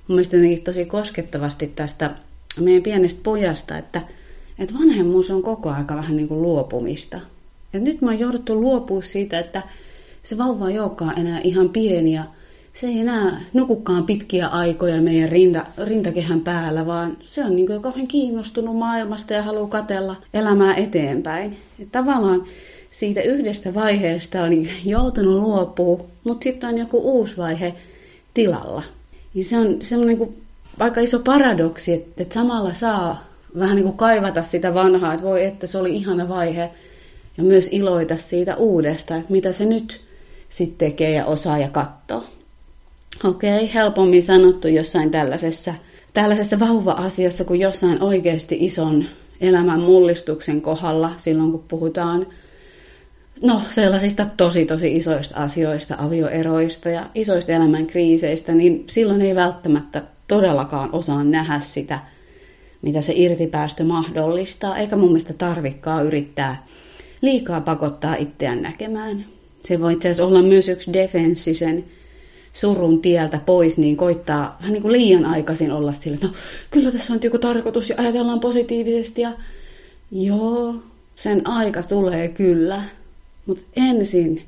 mun 0.08 0.16
mielestä 0.16 0.38
tosi 0.64 0.86
koskettavasti 0.86 1.68
tästä 1.68 2.16
meidän 2.60 2.84
pienestä 2.84 3.20
pojasta, 3.24 3.78
että, 3.78 4.02
että 4.60 4.74
vanhemmuus 4.74 5.32
on 5.32 5.44
koko 5.44 5.70
aika 5.70 5.96
vähän 5.96 6.16
niin 6.16 6.28
kuin 6.28 6.42
luopumista. 6.42 7.20
Ja 7.74 7.80
nyt 7.80 8.02
mä 8.02 8.12
oon 8.12 8.20
jouduttu 8.20 8.62
luopua 8.62 9.02
siitä, 9.02 9.40
että 9.40 9.64
se 10.24 10.38
vauva 10.38 10.70
ei 10.70 10.80
olekaan 10.80 11.20
enää 11.20 11.40
ihan 11.44 11.70
pieni 11.70 12.14
ja 12.14 12.24
se 12.80 12.88
ei 12.88 13.00
enää 13.00 13.42
nukukaan 13.54 14.04
pitkiä 14.04 14.48
aikoja 14.48 15.02
meidän 15.02 15.30
rinta, 15.30 15.66
rintakehän 15.84 16.42
päällä, 16.42 16.86
vaan 16.86 17.18
se 17.22 17.46
on 17.46 17.56
niin 17.56 17.68
kuin 17.68 17.82
kauhean 17.82 18.08
kiinnostunut 18.08 18.76
maailmasta 18.76 19.34
ja 19.34 19.44
haluaa 19.44 19.68
katella 19.68 20.16
elämää 20.34 20.76
eteenpäin. 20.76 21.58
Ja 21.80 21.86
tavallaan 21.92 22.44
siitä 22.92 23.22
yhdestä 23.22 23.74
vaiheesta 23.74 24.44
on 24.44 24.68
joutunut 24.86 25.42
luopua, 25.42 26.06
mutta 26.24 26.44
sitten 26.44 26.70
on 26.70 26.78
joku 26.78 26.98
uusi 26.98 27.38
vaihe 27.38 27.74
tilalla. 28.34 28.84
Ja 29.36 29.44
se 29.44 29.58
on 29.58 29.78
semmoinen 29.82 30.18
kuin 30.18 30.42
aika 30.80 31.02
iso 31.02 31.20
paradoksi, 31.20 31.94
että, 31.94 32.24
että 32.24 32.34
samalla 32.34 32.74
saa 32.74 33.24
vähän 33.60 33.76
niin 33.76 33.86
kuin 33.86 33.98
kaivata 33.98 34.44
sitä 34.44 34.74
vanhaa, 34.74 35.14
että 35.14 35.26
voi 35.26 35.46
että 35.46 35.68
se 35.68 35.78
oli 35.78 35.96
ihana 35.96 36.30
vaihe, 36.30 36.70
ja 37.38 37.44
myös 37.44 37.70
iloita 37.72 38.18
siitä 38.18 38.56
uudesta, 38.56 39.16
että 39.16 39.32
mitä 39.32 39.52
se 39.52 39.66
nyt 39.66 40.02
sitten 40.50 40.78
tekee 40.78 41.12
ja 41.12 41.26
osaa 41.26 41.58
ja 41.58 41.70
katsoo. 41.70 42.37
Okei, 43.24 43.56
okay, 43.56 43.74
helpommin 43.74 44.24
sanottu 44.24 44.68
jossain 44.68 45.12
tällaisessa, 45.12 45.74
tällaisessa 46.14 46.60
vauva-asiassa 46.60 47.44
kuin 47.44 47.60
jossain 47.60 48.04
oikeasti 48.04 48.58
ison 48.60 49.06
elämän 49.42 49.80
mullistuksen 49.82 50.62
kohdalla 50.62 51.12
silloin, 51.18 51.52
kun 51.52 51.64
puhutaan 51.68 52.28
no, 53.42 53.62
sellaisista 53.70 54.26
tosi 54.38 54.66
tosi 54.66 54.96
isoista 54.96 55.36
asioista, 55.36 55.96
avioeroista 55.98 56.90
ja 56.90 57.06
isoista 57.16 57.52
elämän 57.52 57.88
kriiseistä, 57.88 58.52
niin 58.52 58.84
silloin 58.90 59.22
ei 59.22 59.36
välttämättä 59.36 60.04
todellakaan 60.28 60.90
osaa 60.92 61.24
nähdä 61.24 61.60
sitä, 61.60 62.00
mitä 62.82 63.02
se 63.02 63.14
irtipäästö 63.16 63.84
mahdollistaa, 63.84 64.78
eikä 64.78 64.96
mun 64.96 65.10
mielestä 65.10 65.34
tarvikkaa 65.34 66.02
yrittää 66.02 66.66
liikaa 67.22 67.62
pakottaa 67.62 68.16
itseään 68.16 68.62
näkemään. 68.62 69.26
Se 69.62 69.82
voi 69.82 69.94
itse 69.94 70.08
asiassa 70.08 70.26
olla 70.26 70.42
myös 70.42 70.70
yksi 70.70 70.94
defenssisen 70.94 71.86
surun 72.60 73.02
tieltä 73.02 73.40
pois, 73.46 73.78
niin 73.78 73.98
koittaa 73.98 74.58
vähän 74.60 74.74
niin 74.74 74.82
kuin 74.82 74.92
liian 74.92 75.26
aikaisin 75.26 75.72
olla 75.72 75.94
sille, 75.94 76.16
että 76.16 76.28
no, 76.28 76.34
kyllä 76.72 76.92
tässä 76.92 77.14
on 77.14 77.20
joku 77.24 77.38
tarkoitus 77.38 77.90
ja 77.90 77.96
ajatellaan 77.98 78.40
positiivisesti 78.40 79.22
ja 79.22 79.32
joo, 80.12 80.76
sen 81.16 81.48
aika 81.48 81.84
tulee 81.84 82.28
kyllä. 82.28 82.84
Mutta 83.46 83.64
ensin 83.76 84.44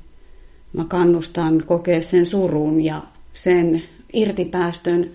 mä 0.72 0.84
kannustan 0.84 1.62
kokea 1.66 2.02
sen 2.02 2.26
surun 2.26 2.80
ja 2.80 3.02
sen 3.32 3.82
irtipäästön 4.12 5.10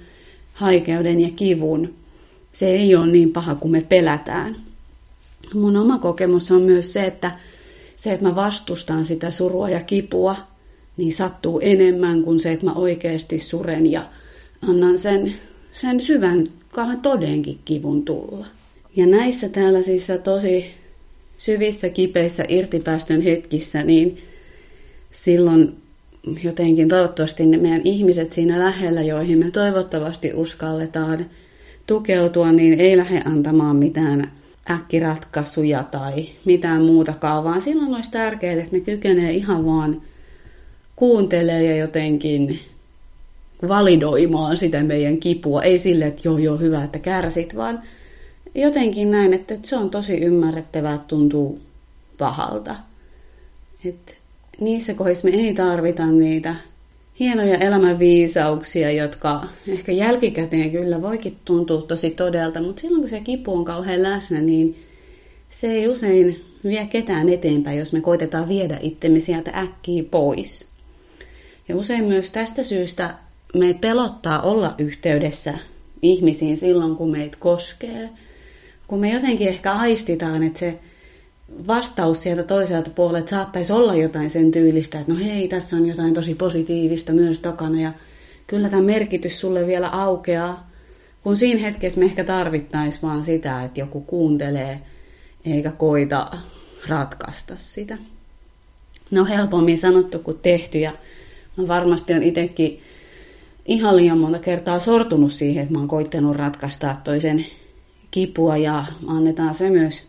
haikeuden 0.53 1.19
ja 1.19 1.29
kivun. 1.35 1.93
Se 2.51 2.67
ei 2.67 2.95
ole 2.95 3.07
niin 3.07 3.33
paha 3.33 3.55
kuin 3.55 3.71
me 3.71 3.81
pelätään. 3.81 4.55
Mun 5.53 5.77
oma 5.77 5.99
kokemus 5.99 6.51
on 6.51 6.61
myös 6.61 6.93
se, 6.93 7.05
että 7.05 7.31
se, 7.95 8.13
että 8.13 8.25
mä 8.25 8.35
vastustan 8.35 9.05
sitä 9.05 9.31
surua 9.31 9.69
ja 9.69 9.79
kipua, 9.79 10.35
niin 10.97 11.13
sattuu 11.13 11.59
enemmän 11.59 12.23
kuin 12.23 12.39
se, 12.39 12.51
että 12.51 12.65
mä 12.65 12.73
oikeasti 12.73 13.39
suren 13.39 13.91
ja 13.91 14.05
annan 14.69 14.97
sen, 14.97 15.33
sen 15.71 15.99
syvän, 15.99 16.47
kauhean 16.71 17.01
todenkin 17.01 17.59
kivun 17.65 18.05
tulla. 18.05 18.45
Ja 18.95 19.05
näissä 19.05 19.49
tällaisissa 19.49 20.17
tosi 20.17 20.65
syvissä 21.37 21.89
kipeissä 21.89 22.45
irtipäästön 22.47 23.21
hetkissä, 23.21 23.83
niin 23.83 24.17
silloin 25.11 25.75
jotenkin 26.43 26.87
toivottavasti 26.87 27.45
ne 27.45 27.57
meidän 27.57 27.81
ihmiset 27.83 28.33
siinä 28.33 28.59
lähellä, 28.59 29.01
joihin 29.01 29.37
me 29.37 29.51
toivottavasti 29.51 30.33
uskalletaan 30.33 31.25
tukeutua, 31.87 32.51
niin 32.51 32.79
ei 32.79 32.97
lähde 32.97 33.21
antamaan 33.25 33.75
mitään 33.75 34.31
äkkiratkaisuja 34.69 35.83
tai 35.83 36.25
mitään 36.45 36.81
muutakaan, 36.81 37.43
vaan 37.43 37.61
silloin 37.61 37.95
olisi 37.95 38.11
tärkeää, 38.11 38.53
että 38.53 38.69
ne 38.71 38.79
kykenee 38.79 39.31
ihan 39.31 39.65
vaan 39.65 40.01
kuuntelee 40.95 41.63
ja 41.63 41.77
jotenkin 41.77 42.59
validoimaan 43.67 44.57
sitä 44.57 44.83
meidän 44.83 45.17
kipua. 45.17 45.63
Ei 45.63 45.79
sille, 45.79 46.05
että 46.05 46.21
joo 46.25 46.37
joo 46.37 46.57
hyvä, 46.57 46.83
että 46.83 46.99
kärsit, 46.99 47.55
vaan 47.55 47.79
jotenkin 48.55 49.11
näin, 49.11 49.33
että, 49.33 49.57
se 49.63 49.77
on 49.77 49.89
tosi 49.89 50.17
ymmärrettävää, 50.17 50.93
että 50.93 51.07
tuntuu 51.07 51.59
pahalta. 52.17 52.75
Että 53.85 54.13
niissä 54.59 54.93
kohdissa 54.93 55.27
me 55.27 55.35
ei 55.35 55.53
tarvita 55.53 56.05
niitä 56.05 56.55
hienoja 57.19 57.57
elämänviisauksia, 57.57 58.91
jotka 58.91 59.47
ehkä 59.67 59.91
jälkikäteen 59.91 60.71
kyllä 60.71 61.01
voikin 61.01 61.37
tuntua 61.45 61.81
tosi 61.81 62.11
todelta, 62.11 62.61
mutta 62.61 62.81
silloin 62.81 63.01
kun 63.01 63.09
se 63.09 63.19
kipu 63.19 63.53
on 63.53 63.65
kauhean 63.65 64.03
läsnä, 64.03 64.41
niin 64.41 64.79
se 65.49 65.67
ei 65.67 65.87
usein 65.87 66.45
vie 66.63 66.87
ketään 66.87 67.29
eteenpäin, 67.29 67.79
jos 67.79 67.93
me 67.93 68.01
koitetaan 68.01 68.49
viedä 68.49 68.77
itsemme 68.81 69.19
sieltä 69.19 69.51
äkkiä 69.55 70.03
pois. 70.11 70.65
Ja 71.67 71.75
usein 71.75 72.03
myös 72.03 72.31
tästä 72.31 72.63
syystä 72.63 73.15
me 73.53 73.74
pelottaa 73.81 74.41
olla 74.41 74.75
yhteydessä 74.77 75.53
ihmisiin 76.01 76.57
silloin, 76.57 76.95
kun 76.95 77.12
meitä 77.12 77.38
koskee. 77.39 78.10
Kun 78.88 79.00
me 79.00 79.13
jotenkin 79.13 79.48
ehkä 79.48 79.74
aistitaan, 79.74 80.43
että 80.43 80.60
se 80.60 80.79
vastaus 81.67 82.24
sieltä 82.24 82.43
toiselta 82.43 82.89
puolelta 82.89 83.29
saattaisi 83.29 83.74
olla 83.74 83.95
jotain 83.95 84.29
sen 84.29 84.51
tyylistä, 84.51 85.00
että 85.00 85.13
no 85.13 85.19
hei, 85.19 85.48
tässä 85.48 85.75
on 85.75 85.86
jotain 85.86 86.13
tosi 86.13 86.36
positiivista 86.36 87.13
myös 87.13 87.39
takana 87.39 87.81
ja 87.81 87.93
kyllä 88.48 88.69
tämä 88.69 88.81
merkitys 88.81 89.39
sulle 89.39 89.67
vielä 89.67 89.89
aukeaa, 89.89 90.69
kun 91.24 91.38
siinä 91.38 91.62
hetkessä 91.62 92.00
me 92.00 92.05
ehkä 92.05 92.24
tarvittaisiin 92.24 93.01
vaan 93.01 93.25
sitä, 93.25 93.63
että 93.63 93.79
joku 93.79 94.01
kuuntelee 94.01 94.81
eikä 95.45 95.72
koita 95.72 96.31
ratkaista 96.88 97.53
sitä. 97.57 97.98
No 99.12 99.25
helpommin 99.25 99.77
sanottu 99.77 100.19
kuin 100.19 100.39
tehty 100.41 100.79
ja 100.79 100.91
varmasti 101.67 102.13
on 102.13 102.24
itsekin 102.24 102.79
ihan 103.65 103.97
liian 103.97 104.17
monta 104.17 104.39
kertaa 104.39 104.79
sortunut 104.79 105.33
siihen, 105.33 105.63
että 105.63 105.74
mä 105.74 105.79
oon 105.79 105.88
koittanut 105.88 106.35
ratkaista 106.35 106.95
toisen 107.03 107.45
kipua 108.12 108.57
ja 108.57 108.85
annetaan 109.07 109.53
se 109.53 109.69
myös 109.69 110.03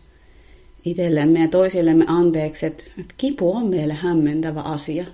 itsellemme 0.85 1.41
ja 1.41 1.47
toisillemme 1.47 2.05
anteeksi, 2.07 2.65
että 2.65 2.83
kipu 3.17 3.55
on 3.55 3.67
meille 3.67 3.93
hämmentävä 3.93 4.61
asia. 4.61 5.05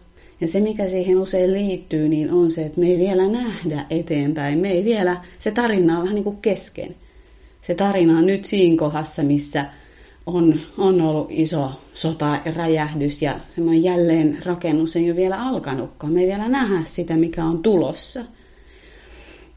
Ja 0.42 0.48
se, 0.48 0.60
mikä 0.60 0.90
siihen 0.90 1.18
usein 1.18 1.54
liittyy, 1.54 2.10
niin 2.10 2.32
on 2.32 2.52
se, 2.52 2.66
että 2.66 2.80
me 2.80 2.88
ei 2.88 2.98
vielä 2.98 3.28
nähdä 3.28 3.86
eteenpäin. 3.90 4.60
Me 4.60 4.72
ei 4.72 4.86
vielä, 4.86 5.18
se 5.40 5.52
tarina 5.52 5.98
on 5.98 6.04
vähän 6.04 6.16
niin 6.16 6.24
kuin 6.24 6.38
kesken. 6.38 6.96
Se 7.62 7.76
tarina 7.76 8.18
on 8.18 8.26
nyt 8.26 8.46
siinä 8.46 8.78
kohdassa, 8.78 9.24
missä 9.24 9.66
on, 10.26 10.60
on 10.78 11.02
ollut 11.02 11.28
iso 11.30 11.72
sota 11.94 12.40
ja 12.46 12.52
räjähdys 12.52 13.22
ja 13.22 13.40
semmoinen 13.50 13.84
jälleen 13.84 14.38
rakennus 14.46 14.96
ei 14.96 15.12
ole 15.12 15.16
vielä 15.16 15.42
alkanutkaan. 15.42 16.14
Me 16.14 16.22
ei 16.22 16.28
vielä 16.28 16.50
nähdä 16.50 16.82
sitä, 16.86 17.16
mikä 17.16 17.46
on 17.46 17.64
tulossa. 17.64 18.22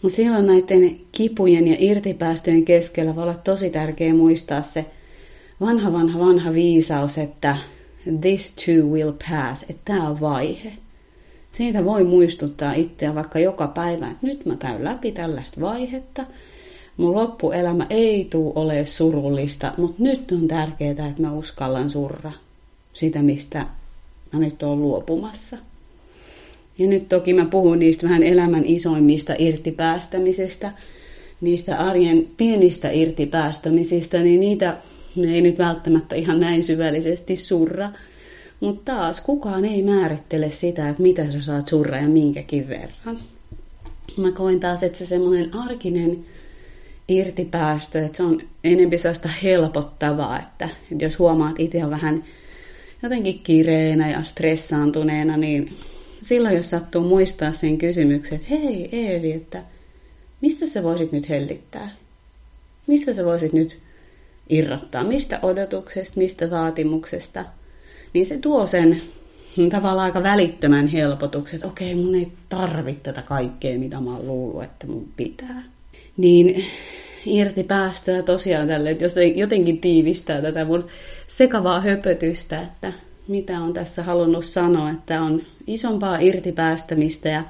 No 0.03 0.09
silloin 0.09 0.47
näiden 0.47 0.97
kipujen 1.13 1.69
ja 1.69 1.77
irtipäästöjen 1.79 2.65
keskellä 2.65 3.17
voi 3.17 3.23
olla 3.23 3.35
tosi 3.35 3.71
tärkeää 3.71 4.15
muistaa 4.15 4.63
se 4.63 4.87
vanha, 5.61 5.93
vanha, 5.93 6.19
vanha 6.19 6.53
viisaus, 6.53 7.19
että 7.19 7.57
this 8.21 8.53
too 8.53 8.91
will 8.91 9.13
pass, 9.13 9.63
että 9.63 9.83
tämä 9.85 10.09
on 10.09 10.21
vaihe. 10.21 10.73
Siitä 11.53 11.85
voi 11.85 12.05
muistuttaa 12.05 12.73
itseä 12.73 13.15
vaikka 13.15 13.39
joka 13.39 13.67
päivä, 13.67 14.11
että 14.11 14.27
nyt 14.27 14.47
mä 14.47 14.57
käyn 14.57 14.85
läpi 14.85 15.13
tällaista 15.13 15.61
vaihetta. 15.61 16.27
Mun 16.97 17.15
loppuelämä 17.15 17.87
ei 17.91 18.27
tule 18.31 18.53
ole 18.55 18.87
surullista, 18.87 19.73
mutta 19.77 20.03
nyt 20.03 20.33
on 20.33 20.49
tärkeää, 20.49 20.91
että 20.91 21.23
mä 21.23 21.33
uskallan 21.33 21.91
surra 21.91 22.33
sitä, 22.93 23.23
mistä 23.23 23.67
mä 24.33 24.39
nyt 24.39 24.63
oon 24.63 24.83
luopumassa. 24.83 25.57
Ja 26.79 26.87
nyt 26.87 27.09
toki 27.09 27.35
mä 27.35 27.45
puhun 27.45 27.79
niistä 27.79 28.07
vähän 28.07 28.23
elämän 28.23 28.65
isoimmista 28.65 29.35
irtipäästämisestä, 29.39 30.73
niistä 31.41 31.77
arjen 31.77 32.27
pienistä 32.37 32.91
irtipäästämisistä, 32.91 34.23
niin 34.23 34.41
niitä 34.41 34.77
ne 35.17 35.35
ei 35.35 35.41
nyt 35.41 35.59
välttämättä 35.59 36.17
ihan 36.17 36.41
näin 36.41 36.63
syvällisesti 36.63 37.37
surra, 37.37 37.91
mutta 38.61 38.93
taas 38.93 39.21
kukaan 39.21 39.65
ei 39.65 39.83
määrittele 39.83 40.51
sitä, 40.51 40.89
että 40.89 41.03
mitä 41.03 41.31
sä 41.31 41.41
saat 41.41 41.69
surra 41.69 42.01
ja 42.01 42.09
minkäkin 42.09 42.69
verran. 42.69 43.21
Mä 44.17 44.33
koin 44.33 44.61
taas, 44.61 44.83
että 44.83 44.99
se 44.99 45.07
semmoinen 45.07 45.55
arkinen 45.55 46.25
irtipäästö, 47.09 48.05
että 48.05 48.17
se 48.17 48.23
on 48.23 48.43
enempi 48.65 48.99
sellaista 48.99 49.29
helpottavaa, 49.43 50.39
että, 50.39 50.69
että 50.93 51.05
jos 51.05 51.19
huomaat 51.19 51.61
itse 51.61 51.85
on 51.85 51.91
vähän 51.91 52.25
jotenkin 53.03 53.39
kireenä 53.39 54.11
ja 54.11 54.23
stressaantuneena, 54.23 55.37
niin 55.37 55.79
silloin 56.23 56.57
jos 56.57 56.71
sattuu 56.71 57.03
muistaa 57.03 57.53
sen 57.53 57.79
kysymyksen, 57.79 58.37
että 58.37 58.49
hei 58.51 58.89
Eevi, 58.93 59.33
että 59.33 59.63
mistä 60.41 60.67
sä 60.67 60.83
voisit 60.83 61.13
nyt 61.13 61.29
hellittää? 61.29 61.91
Mistä 62.87 63.15
sä 63.15 63.25
voisit 63.25 63.53
nyt 63.53 63.79
irrottaa, 64.49 65.05
mistä 65.05 65.39
odotuksesta, 65.43 66.19
mistä 66.21 66.51
vaatimuksesta, 66.51 67.45
niin 68.13 68.27
se 68.27 68.39
tuo 68.39 68.67
sen 68.67 69.03
tavallaan 69.71 70.05
aika 70.05 70.23
välittömän 70.23 70.87
helpotuksen, 70.87 71.57
että 71.57 71.69
okei, 71.69 71.95
mun 71.95 72.15
ei 72.15 72.33
tarvitse 72.49 73.03
tätä 73.03 73.23
kaikkea, 73.23 73.79
mitä 73.79 74.01
mä 74.01 74.13
oon 74.17 74.27
luullut, 74.27 74.65
että 74.65 74.87
mun 74.87 75.09
pitää. 75.17 75.76
Niin 76.17 76.65
irti 77.27 77.65
päästöä 77.65 78.23
tosiaan 78.23 78.69
tälle, 78.69 78.91
että 78.91 79.05
jos 79.05 79.15
jotenkin 79.35 79.79
tiivistää 79.79 80.43
tätä 80.43 80.65
mun 80.65 80.87
sekavaa 81.29 81.81
höpötystä, 81.81 82.63
että 82.63 82.93
mitä 83.29 83.61
on 83.61 83.73
tässä 83.73 84.03
halunnut 84.03 84.45
sanoa, 84.45 84.91
että 84.91 85.23
on 85.23 85.43
isompaa 85.67 86.19
irtipäästämistä 86.19 87.29
ja 87.29 87.43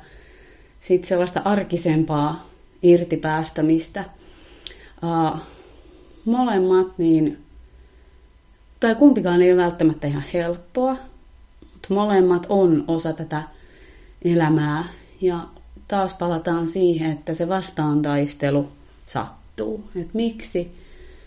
sitten 0.81 1.09
sellaista 1.09 1.41
arkisempaa 1.45 2.51
irtipäästämistä. 2.83 4.05
Uh, 5.03 5.41
molemmat, 6.25 6.99
niin, 6.99 7.39
tai 8.81 8.95
kumpikaan 8.95 9.43
ei 9.43 9.53
ole 9.53 9.63
välttämättä 9.63 10.07
ihan 10.07 10.25
helppoa, 10.33 10.97
mutta 11.61 11.95
molemmat 11.95 12.47
on 12.49 12.85
osa 12.89 13.13
tätä 13.13 13.43
elämää. 14.25 14.85
Ja 15.21 15.41
taas 15.89 16.15
palataan 16.15 16.69
siihen, 16.69 17.13
että 17.13 17.35
se 17.35 17.49
vastaantaistelu 17.49 18.69
sattuu. 19.07 19.85
Että 19.97 20.11
miksi 20.15 20.71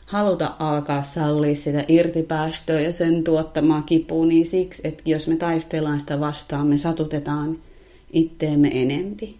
haluta 0.06 0.56
alkaa 0.60 1.04
sallia 1.04 1.56
sitä 1.56 1.86
irtipäästöä 1.88 2.80
ja 2.80 2.94
sen 2.94 3.24
tuottamaa 3.24 3.82
kipua, 3.82 4.26
niin 4.26 4.46
siksi, 4.46 4.82
että 4.84 5.04
jos 5.06 5.28
me 5.28 5.36
taistellaan 5.36 6.00
sitä 6.00 6.20
vastaan, 6.20 6.68
me 6.68 6.78
satutetaan 6.78 7.58
itteemme 8.14 8.70
enempi. 8.74 9.40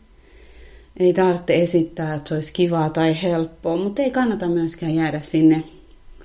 Ei 0.98 1.14
tarvitse 1.14 1.56
esittää, 1.56 2.14
että 2.14 2.30
se 2.30 2.36
olisi 2.36 2.54
kivaa 2.54 2.90
tai 2.90 3.22
helppoa, 3.24 3.78
mutta 3.78 4.02
ei 4.02 4.12
kannata 4.12 4.48
myöskään 4.48 4.96
jäädä 4.96 5.22
sinne 5.22 5.64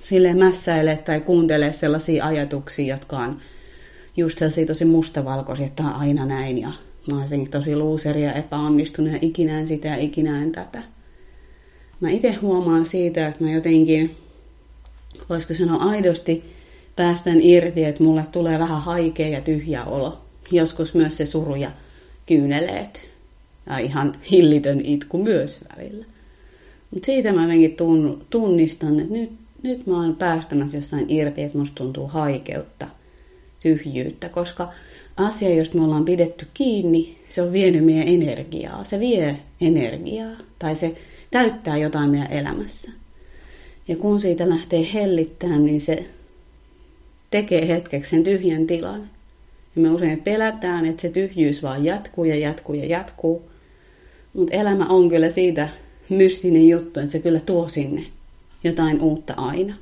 sille 0.01 0.35
mässäille 0.35 0.97
tai 0.97 1.21
kuuntele 1.21 1.73
sellaisia 1.73 2.27
ajatuksia, 2.27 2.95
jotka 2.95 3.19
on 3.19 3.41
just 4.17 4.39
sellaisia 4.39 4.67
tosi 4.67 4.85
mustavalkoisia, 4.85 5.67
että 5.67 5.83
on 5.83 5.95
aina 5.95 6.27
näin 6.27 6.59
ja 6.59 6.73
mä 7.11 7.21
olisin 7.21 7.51
tosi 7.51 7.77
luuseria, 7.77 8.33
epäonnistunut 8.33 9.13
ja 9.13 9.19
ikinä 9.23 9.59
en 9.59 9.67
sitä 9.67 9.89
ja 9.89 9.97
ikinä 9.97 10.43
en 10.43 10.53
tätä. 10.53 10.83
Mä 12.01 12.11
itse 12.11 12.33
huomaan 12.33 12.87
siitä, 12.87 13.29
että 13.29 13.45
mä 13.45 13.51
jotenkin, 13.51 14.17
voisiko 15.29 15.55
sanoa 15.55 15.91
aidosti, 15.91 16.45
päästän 16.97 17.41
irti, 17.41 17.85
että 17.85 18.03
mulle 18.03 18.25
tulee 18.33 18.59
vähän 18.59 18.83
haikea 18.83 19.29
ja 19.29 19.41
tyhjä 19.41 19.85
olo. 19.85 20.21
Joskus 20.51 20.95
myös 20.95 21.17
se 21.17 21.27
suru 21.27 21.55
ja 21.55 21.71
kyyneleet. 22.27 23.11
Ja 23.67 23.79
ihan 23.79 24.19
hillitön 24.31 24.81
itku 24.85 25.19
myös 25.19 25.61
välillä. 25.77 26.05
Mutta 26.91 27.07
siitä 27.07 27.33
mä 27.33 27.43
jotenkin 27.43 27.77
tunnistan, 28.31 29.01
että 29.01 29.13
nyt, 29.13 29.33
nyt 29.63 29.87
mä 29.87 29.97
oon 29.97 30.17
päästämässä 30.17 30.77
jossain 30.77 31.07
irti, 31.09 31.43
että 31.43 31.59
musta 31.59 31.75
tuntuu 31.75 32.07
haikeutta, 32.07 32.87
tyhjyyttä, 33.63 34.29
koska 34.29 34.73
asia, 35.17 35.55
josta 35.55 35.79
me 35.79 35.85
ollaan 35.85 36.05
pidetty 36.05 36.47
kiinni, 36.55 37.17
se 37.29 37.43
on 37.43 37.53
vienyt 37.53 37.85
meidän 37.85 38.09
energiaa. 38.09 38.85
Se 38.85 39.01
vie 39.01 39.37
energiaa 39.61 40.33
tai 40.59 40.77
se 40.77 40.95
täyttää 41.31 41.77
jotain 41.77 42.11
meidän 42.11 42.33
elämässä. 42.33 42.91
Ja 43.89 43.97
kun 43.97 44.21
siitä 44.21 44.49
lähtee 44.49 44.87
hellittämään, 44.95 45.65
niin 45.65 45.81
se 45.81 46.07
tekee 47.31 47.69
hetkeksi 47.69 48.11
sen 48.11 48.25
tyhjän 48.25 48.67
tilan. 48.67 49.11
Ja 49.77 49.83
me 49.83 49.91
usein 49.91 50.23
pelätään, 50.23 50.87
että 50.87 51.03
se 51.03 51.09
tyhjyys 51.09 51.63
vaan 51.63 51.85
jatkuu 51.85 52.25
ja 52.25 52.37
jatkuu 52.37 52.75
ja 52.75 52.87
jatkuu. 52.87 53.43
Mutta 54.33 54.55
elämä 54.55 54.87
on 54.87 55.09
kyllä 55.09 55.31
siitä 55.31 55.69
mystinen 56.09 56.69
juttu, 56.69 57.01
että 57.01 57.13
se 57.13 57.19
kyllä 57.19 57.41
tuo 57.41 57.69
sinne 57.69 58.05
jotain 58.65 59.03
uutta 59.03 59.35
aina. 59.37 59.75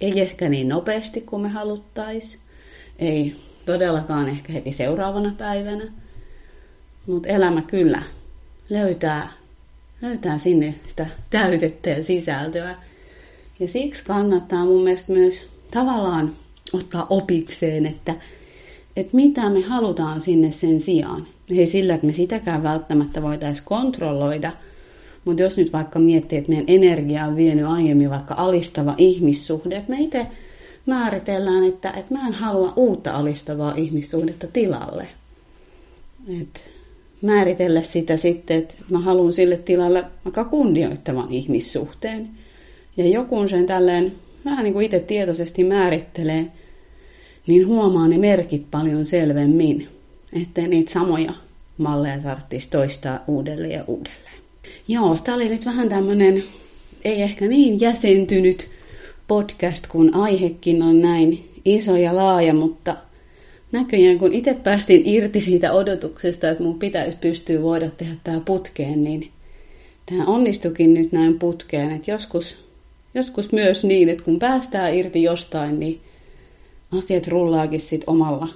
Ei 0.00 0.20
ehkä 0.20 0.48
niin 0.48 0.68
nopeasti 0.68 1.20
kuin 1.20 1.42
me 1.42 1.48
haluttaisiin. 1.48 2.42
Ei 2.98 3.34
todellakaan 3.72 4.28
ehkä 4.28 4.52
heti 4.52 4.72
seuraavana 4.72 5.34
päivänä. 5.38 5.84
Mutta 7.06 7.28
elämä 7.28 7.62
kyllä 7.62 8.02
löytää, 8.70 9.28
löytää 10.02 10.38
sinne 10.38 10.74
sitä 10.86 11.06
täytettä 11.30 11.90
ja 11.90 12.04
sisältöä. 12.04 12.74
Ja 13.60 13.68
siksi 13.68 14.04
kannattaa 14.04 14.64
mun 14.64 14.82
mielestä 14.84 15.12
myös 15.12 15.46
tavallaan 15.70 16.36
ottaa 16.72 17.06
opikseen, 17.10 17.86
että, 17.86 18.14
että 18.96 19.16
mitä 19.16 19.50
me 19.50 19.60
halutaan 19.60 20.20
sinne 20.20 20.50
sen 20.50 20.80
sijaan. 20.80 21.26
Ei 21.50 21.66
sillä, 21.66 21.94
että 21.94 22.06
me 22.06 22.12
sitäkään 22.12 22.62
välttämättä 22.62 23.22
voitaisiin 23.22 23.66
kontrolloida, 23.66 24.52
mutta 25.24 25.42
jos 25.42 25.56
nyt 25.56 25.72
vaikka 25.72 25.98
miettii, 25.98 26.38
että 26.38 26.50
meidän 26.50 26.68
energia 26.68 27.24
on 27.24 27.36
vienyt 27.36 27.66
aiemmin 27.66 28.10
vaikka 28.10 28.34
alistava 28.38 28.94
ihmissuhde, 28.98 29.76
että 29.76 29.90
me 29.90 30.00
itse 30.00 30.26
määritellään, 30.86 31.64
että, 31.64 31.90
että 31.90 32.14
mä 32.14 32.26
en 32.26 32.32
halua 32.32 32.72
uutta 32.76 33.12
alistavaa 33.12 33.74
ihmissuhdetta 33.76 34.46
tilalle. 34.46 35.08
Et 36.40 36.70
määritellä 37.22 37.82
sitä 37.82 38.16
sitten, 38.16 38.56
että 38.56 38.74
mä 38.90 38.98
haluan 38.98 39.32
sille 39.32 39.56
tilalle 39.56 40.04
vaikka 40.24 40.44
kunnioittavan 40.44 41.32
ihmissuhteen. 41.32 42.28
Ja 42.96 43.08
joku 43.08 43.48
sen 43.48 43.66
tälleen 43.66 44.12
vähän 44.44 44.64
niin 44.64 44.72
kuin 44.72 44.84
itse 44.84 45.00
tietoisesti 45.00 45.64
määrittelee, 45.64 46.46
niin 47.46 47.66
huomaa 47.66 48.08
ne 48.08 48.18
merkit 48.18 48.70
paljon 48.70 49.06
selvemmin, 49.06 49.88
ettei 50.42 50.68
niitä 50.68 50.92
samoja 50.92 51.32
malleja 51.78 52.18
tarvitsisi 52.18 52.70
toistaa 52.70 53.24
uudelleen 53.26 53.72
ja 53.72 53.84
uudelleen. 53.86 54.40
Joo, 54.88 55.18
tämä 55.24 55.34
oli 55.34 55.48
nyt 55.48 55.66
vähän 55.66 55.88
tämmöinen, 55.88 56.44
ei 57.04 57.22
ehkä 57.22 57.46
niin 57.46 57.80
jäsentynyt 57.80 58.68
podcast, 59.30 59.86
kun 59.86 60.14
aihekin 60.14 60.82
on 60.82 61.02
näin 61.02 61.48
iso 61.64 61.96
ja 61.96 62.16
laaja, 62.16 62.54
mutta 62.54 62.96
näköjään 63.72 64.18
kun 64.18 64.32
itse 64.32 64.54
päästin 64.54 65.02
irti 65.04 65.40
siitä 65.40 65.72
odotuksesta, 65.72 66.50
että 66.50 66.62
mun 66.62 66.78
pitäisi 66.78 67.18
pystyä 67.20 67.62
voida 67.62 67.90
tehdä 67.90 68.14
tämä 68.24 68.40
putkeen, 68.40 69.04
niin 69.04 69.30
tämä 70.06 70.24
onnistukin 70.24 70.94
nyt 70.94 71.12
näin 71.12 71.38
putkeen, 71.38 71.90
että 71.90 72.10
joskus, 72.10 72.56
joskus 73.14 73.52
myös 73.52 73.84
niin, 73.84 74.08
että 74.08 74.24
kun 74.24 74.38
päästään 74.38 74.94
irti 74.94 75.22
jostain, 75.22 75.80
niin 75.80 76.00
asiat 76.98 77.26
rullaakin 77.26 77.80
sit 77.80 78.04
omalla 78.06 78.48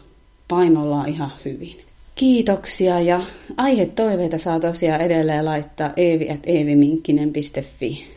painollaan 0.48 1.08
ihan 1.08 1.32
hyvin. 1.44 1.76
Kiitoksia 2.14 3.00
ja 3.00 3.20
aihetoiveita 3.56 4.38
saa 4.38 4.60
tosiaan 4.60 5.00
edelleen 5.00 5.44
laittaa 5.44 5.92
eevi.eeviminkkinen.fi. 5.96 8.13